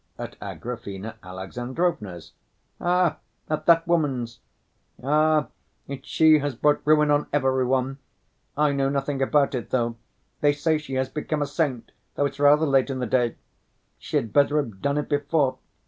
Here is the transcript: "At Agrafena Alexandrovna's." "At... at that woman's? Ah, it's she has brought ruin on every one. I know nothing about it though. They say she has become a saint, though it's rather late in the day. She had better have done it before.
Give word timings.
"At 0.17 0.35
Agrafena 0.39 1.13
Alexandrovna's." 1.23 2.31
"At... 2.79 3.19
at 3.47 3.67
that 3.67 3.87
woman's? 3.87 4.39
Ah, 5.03 5.49
it's 5.87 6.07
she 6.07 6.39
has 6.39 6.55
brought 6.55 6.81
ruin 6.85 7.11
on 7.11 7.27
every 7.31 7.67
one. 7.67 7.99
I 8.57 8.71
know 8.71 8.89
nothing 8.89 9.21
about 9.21 9.53
it 9.53 9.69
though. 9.69 9.97
They 10.39 10.53
say 10.53 10.79
she 10.79 10.95
has 10.95 11.07
become 11.07 11.43
a 11.43 11.45
saint, 11.45 11.91
though 12.15 12.25
it's 12.25 12.39
rather 12.39 12.65
late 12.65 12.89
in 12.89 12.97
the 12.97 13.05
day. 13.05 13.35
She 13.99 14.15
had 14.17 14.33
better 14.33 14.57
have 14.57 14.81
done 14.81 14.97
it 14.97 15.07
before. 15.07 15.59